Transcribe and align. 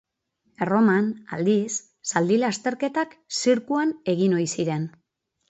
Erroman, 0.65 1.11
aldiz, 1.37 1.73
zaldi 2.13 2.39
lasterketak 2.45 3.15
zirkuan 3.43 3.93
egin 4.17 4.35
ohi 4.41 4.51
ziren. 4.59 4.91